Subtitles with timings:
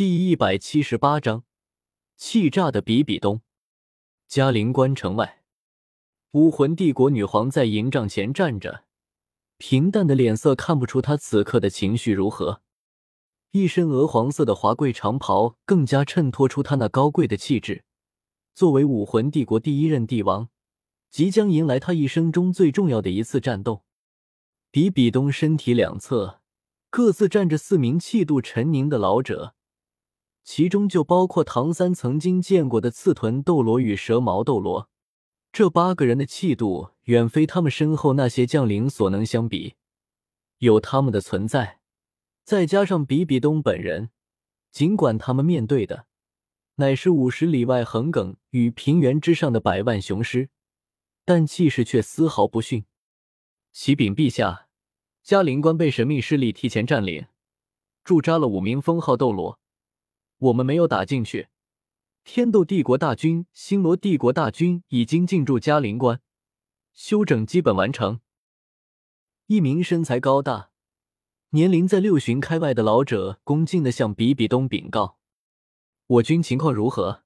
[0.00, 1.44] 第一百七十八章，
[2.16, 3.42] 气炸的比比东。
[4.26, 5.42] 嘉陵关城外，
[6.30, 8.84] 武魂帝国女皇在营帐前站着，
[9.58, 12.62] 平淡的脸色看不出她此刻的情绪如何。
[13.50, 17.84] 一身鹅黄色的华贵长袍更加衬托出她那高贵的气质。
[18.54, 20.48] 作为武魂帝国第一任帝王，
[21.10, 23.84] 即将迎来他一生中最重要的一次战斗。
[24.70, 26.40] 比比东身体两侧
[26.88, 29.54] 各自站着四名气度沉凝的老者。
[30.42, 34.88] 其中就包括唐三曾经见过的刺豚斗罗与蛇矛斗罗，
[35.52, 39.76] 这八个人的气度远非他们身后那些将领所能相比。
[40.58, 41.80] 有他们的存在，
[42.42, 44.10] 再加上比比东本人，
[44.72, 46.06] 尽管他们面对的
[46.76, 50.48] 乃是五十里外横亘与平原之上的百万雄师，
[51.24, 52.86] 但气势却丝毫不逊。
[53.70, 54.66] 启禀陛下，
[55.22, 57.26] 嘉陵关被神秘势力提前占领，
[58.02, 59.59] 驻扎了五名封号斗罗。
[60.40, 61.48] 我们没有打进去。
[62.24, 66.20] 天斗帝国大军、星罗帝国大军已经进驻嘉陵关，
[66.92, 68.20] 休整基本完成。
[69.46, 70.70] 一名身材高大、
[71.50, 75.18] 年龄在六旬开外的老者恭敬的向比比东禀告
[76.06, 77.24] ：“我军情况如何？”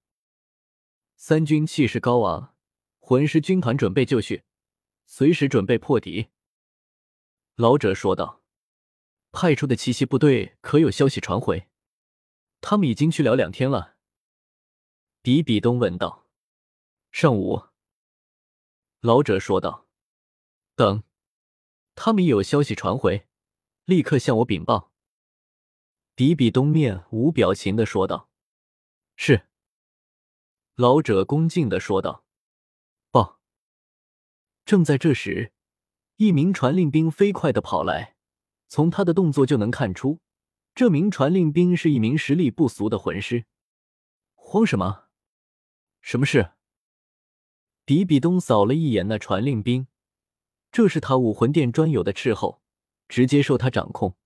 [1.17, 2.55] 三军气势高昂，
[2.99, 4.45] 魂师军团准备就绪，
[5.07, 6.29] 随时准备破敌。
[7.57, 8.43] 老者说道
[9.31, 11.69] ：“派出的奇袭部队可有消息传回？”
[12.67, 13.97] 他们已经去了两天了。
[15.21, 16.27] 比比东问道
[17.13, 17.65] ：“上午。”
[19.01, 19.87] 老者说道
[20.75, 21.03] ：“等，
[21.95, 23.29] 他们有消息传回，
[23.85, 24.91] 立刻向我禀报。”
[26.17, 28.31] 比比东面无表情的说道
[29.15, 29.47] ：“是。”
[30.75, 32.25] 老者恭敬的说道
[33.13, 33.41] ：“报。”
[34.65, 35.53] 正在这时，
[36.17, 38.17] 一名传令兵飞快的跑来，
[38.69, 40.21] 从他的动作就能看出。
[40.75, 43.45] 这名传令兵是一名实力不俗的魂师。
[44.35, 45.05] 慌什么？
[46.01, 46.51] 什么事？
[47.85, 49.87] 比比东扫了一眼那传令兵，
[50.73, 52.61] 这是他武魂殿专有的斥候，
[53.09, 54.17] 直接受他掌控。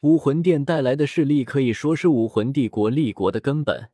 [0.00, 3.90] 武魂殿带来的势力可以说是武魂帝国立国的根本，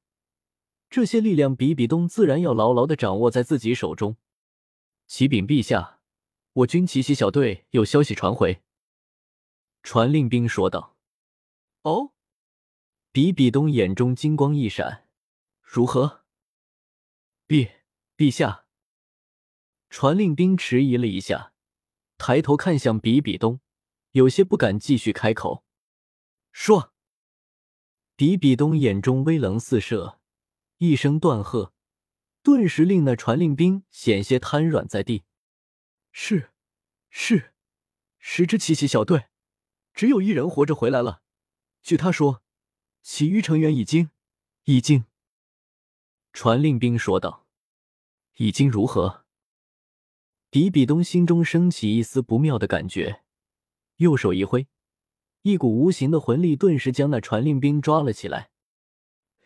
[0.88, 4.16] 这些力量比比东自然要牢牢的掌握在自己手中。
[5.06, 6.00] 启禀陛下，
[6.54, 8.62] 我军奇袭小队有消息传回。
[9.82, 10.96] 传令兵说道。
[11.82, 12.12] 哦，
[13.10, 15.08] 比比东眼中金光一闪，
[15.62, 16.24] 如何？
[17.48, 17.70] 陛
[18.16, 18.66] 陛下，
[19.88, 21.54] 传令兵迟疑了一下，
[22.18, 23.60] 抬头看向比比东，
[24.10, 25.64] 有些不敢继续开口。
[26.52, 26.92] 说。
[28.14, 30.20] 比比东眼中微棱四射，
[30.76, 31.72] 一声断喝，
[32.42, 35.24] 顿时令那传令兵险些瘫软在地。
[36.12, 36.50] 是，
[37.08, 37.54] 是，
[38.18, 39.28] 十支奇袭小队，
[39.94, 41.22] 只有一人活着回来了。
[41.82, 42.42] 据他说，
[43.02, 44.10] 其余成员已经，
[44.64, 45.04] 已经。
[46.32, 47.46] 传令兵说道
[48.36, 49.24] ：“已经如何？”
[50.50, 53.22] 比比东心中升起一丝不妙的感觉，
[53.96, 54.68] 右手一挥，
[55.42, 58.50] 一股无形的魂力顿时将那传令兵抓了起来。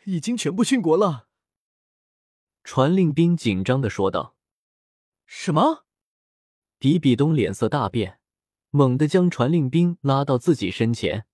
[0.04, 1.28] 已经全部殉国了。
[2.62, 4.36] 传令兵紧张的说道
[5.26, 5.86] ：“什么？”
[6.78, 8.20] 比比东脸色大变，
[8.70, 11.26] 猛地将传令兵拉到自己身前。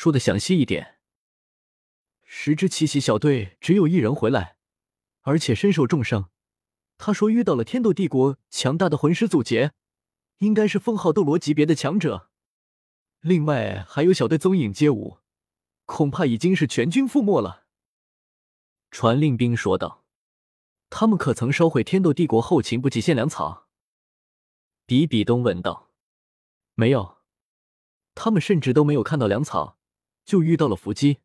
[0.00, 1.00] 说的详细一点。
[2.22, 4.56] 十支奇袭小队只有一人回来，
[5.22, 6.30] 而且身受重伤。
[6.98, 9.72] 他说遇到了天斗帝国强大的魂师阻截，
[10.36, 12.30] 应该是封号斗罗级别的强者。
[13.18, 15.18] 另外还有小队踪影皆无，
[15.84, 17.66] 恐怕已经是全军覆没了。
[18.92, 20.04] 传令兵说道
[20.90, 23.66] ：“他们可曾烧毁天斗帝国后勤补给线粮草？”
[24.86, 25.90] 比比东问道
[26.74, 27.18] ：“没有，
[28.14, 29.74] 他们甚至都没有看到粮草。”
[30.28, 31.20] 就遇到了伏击，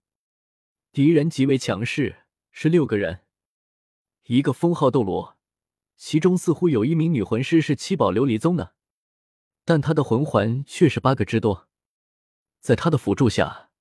[0.93, 3.25] 敌人极为强势，是六个人，
[4.27, 5.37] 一个封号斗罗，
[5.97, 8.75] 其中似乎有一名女魂师是七宝琉璃宗的，
[9.65, 11.67] 但他的魂环却是八个之多，
[12.61, 13.71] 在他的辅助下，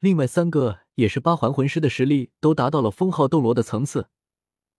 [0.00, 4.08] 另外三个也是八环魂师的实力都达到了封号斗罗的层次，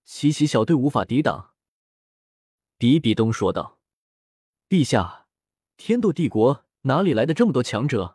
[0.04, 1.54] 奇袭小队无法抵挡。
[2.76, 3.78] 比比东说道
[4.68, 5.28] ：“陛下，
[5.78, 8.12] 天斗帝国哪里来的这么多强者？”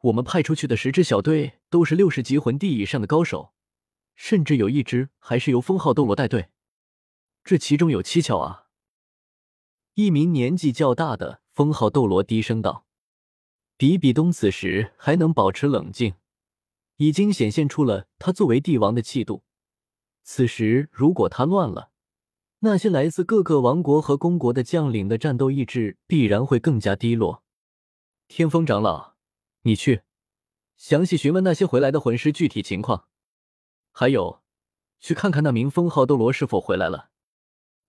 [0.00, 3.52] 我们派出去的十支小队都是六十级魂帝以上的高手，
[4.14, 6.50] 甚至有一支还是由封号斗罗带队，
[7.42, 8.66] 这其中有蹊跷啊！
[9.94, 12.86] 一名年纪较大的封号斗罗低声道
[13.78, 16.14] ：“比比东此时还能保持冷静，
[16.98, 19.42] 已经显现出了他作为帝王的气度。
[20.22, 21.90] 此时如果他乱了，
[22.60, 27.42] 那些来自各个王国和公国的将领的战斗意志必然会更加低落。”
[28.28, 29.15] 天风长老。
[29.66, 30.02] 你去，
[30.76, 33.08] 详细询问那些回来的魂师具体情况，
[33.90, 34.40] 还有，
[35.00, 37.10] 去看看那名封号斗罗是否回来了。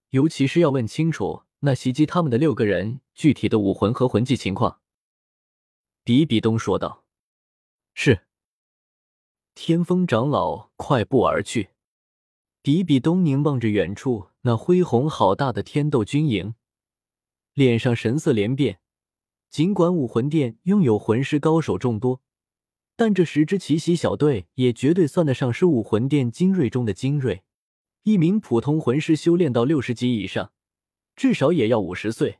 [0.09, 4.81] 尤其是要问清楚那袭击他们的六个人具体的武魂和魂技情况。”
[6.03, 7.05] 比比东说道。
[7.93, 8.25] “是。”
[9.53, 11.69] 天风长老快步而去。
[12.63, 16.55] 比比东凝望着远处那恢宏好大的天斗军营，
[17.53, 18.79] 脸上神色连变。
[19.49, 22.21] 尽管武魂殿拥有魂师高手众多，
[22.95, 27.43] 但这十支奇袭小队也绝对算得上是武魂殿精锐中的精锐。
[28.03, 30.51] 一名普通魂师修炼到六十级以上，
[31.15, 32.39] 至少也要五十岁；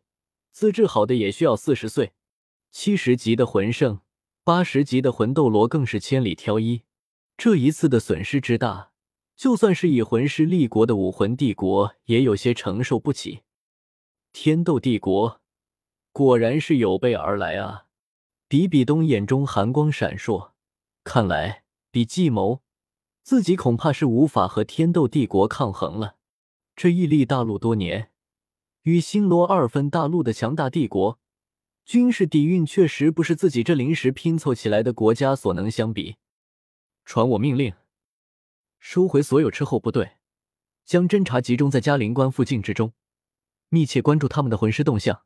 [0.51, 2.13] 资质好的也需要四十岁。
[2.71, 4.01] 七十级的魂圣，
[4.43, 6.83] 八十级的魂斗罗更是千里挑一。
[7.37, 8.91] 这一次的损失之大。
[9.35, 13.41] 就算是以魂师立国的武魂帝国，也有些承受不起。
[14.33, 15.41] 天斗帝国
[16.17, 17.85] 果然是有备而来啊！
[18.47, 20.49] 比比东眼中寒光闪烁，
[21.03, 22.63] 看来比计谋，
[23.21, 26.15] 自己恐怕是无法和天斗帝国抗衡了。
[26.75, 28.09] 这屹立大陆多年，
[28.81, 31.19] 与星罗二分大陆的强大帝国，
[31.85, 36.15] 军事底蕴确实不是自己这临时拼凑起来的国家所能相比。
[37.05, 37.75] 传我命令。
[38.79, 40.13] 收回所有斥候部队，
[40.83, 42.93] 将侦察集中在嘉陵关附近之中，
[43.69, 45.21] 密切关注他们的魂师动向。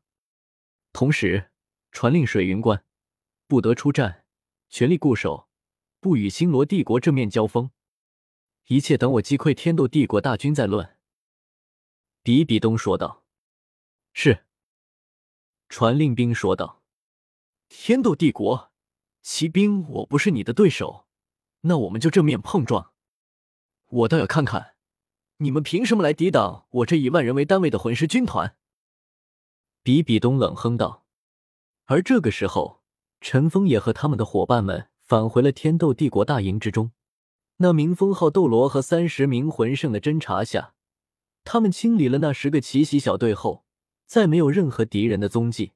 [0.93, 1.51] 同时，
[1.91, 2.83] 传令水云关，
[3.47, 4.25] 不得出战，
[4.69, 5.47] 全力固守，
[5.99, 7.71] 不与星罗帝国正面交锋。
[8.67, 10.97] 一切等我击溃天斗帝国大军再论。”
[12.23, 13.23] 比比东说道。
[14.13, 14.45] “是。”
[15.69, 16.83] 传令兵说道。
[17.69, 18.71] “天斗帝国
[19.21, 21.07] 骑兵，我不是你的对手，
[21.61, 22.93] 那我们就正面碰撞。”
[23.87, 24.75] 我倒要看看，
[25.37, 28.57] 你们凭什么来抵挡我这以万人为单位的魂师军团？
[29.83, 31.05] 比比东冷哼道。
[31.85, 32.81] 而这个时候，
[33.19, 36.91] 陈峰也和他们的伙伴们返回了天斗帝国大营之中。
[37.57, 40.73] 那名封号斗罗和三十名魂圣的侦查下，
[41.43, 43.65] 他们清理了那十个奇袭小队后，
[44.05, 45.73] 再没有任何敌人的踪迹。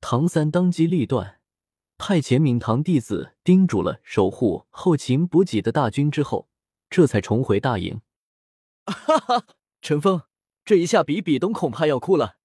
[0.00, 1.40] 唐三当机立断，
[1.96, 6.48] 派遣闵堂弟子叮嘱了守护后勤补给的大军之后。
[6.90, 8.02] 这才重回大营。
[8.86, 9.46] 哈哈，
[9.82, 10.22] 陈峰，
[10.64, 12.36] 这一下比比东恐怕要哭了。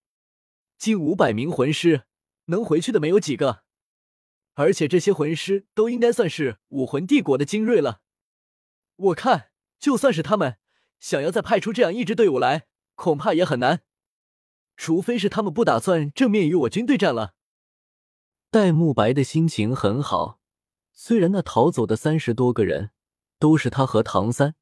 [0.79, 2.05] 近五百名魂师，
[2.45, 3.63] 能回去的没有几个，
[4.55, 8.01] 而且这些魂师都应该算是武魂帝国的精锐了。
[8.95, 10.57] 我看，就算是他们
[10.99, 13.83] 想要再派出这样一支队伍来，恐怕也很难。
[14.77, 17.35] 除非是他们不打算正面与我军对战了。
[18.49, 20.39] 戴沐白的心情很好，
[20.93, 22.91] 虽然那逃走的三十多个人。
[23.41, 24.55] 都是他和唐三、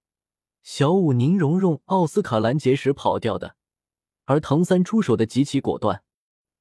[0.61, 3.55] 小舞、宁荣荣、奥斯卡拦截时跑掉的，
[4.25, 6.03] 而唐三出手的极其果断，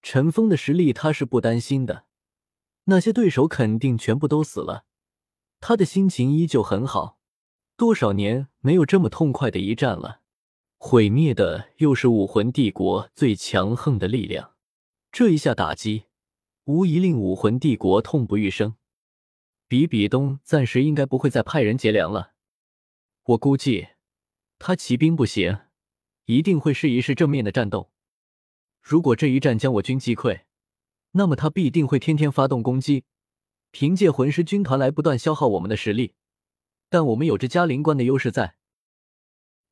[0.02, 2.04] 陈峰的实力他是不担心的。
[2.84, 4.84] 那些对手肯定全部都死了，
[5.60, 7.18] 他的心情依旧很好。
[7.76, 10.20] 多少年没有这么痛快的一战了，
[10.78, 14.52] 毁灭的又是武魂帝国最强横的力量，
[15.10, 16.04] 这一下打击，
[16.64, 18.76] 无疑令武魂帝国痛不欲生。
[19.68, 22.34] 比比东暂时应该不会再派人劫粮了，
[23.24, 23.88] 我估计
[24.60, 25.58] 他骑兵不行，
[26.26, 27.90] 一定会试一试正面的战斗。
[28.88, 30.42] 如果这一战将我军击溃，
[31.10, 33.02] 那么他必定会天天发动攻击，
[33.72, 36.14] 凭借魂师军团来不断消耗我们的实力。
[36.88, 38.54] 但我们有着嘉陵关的优势在。”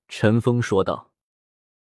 [0.08, 1.13] 陈峰说道。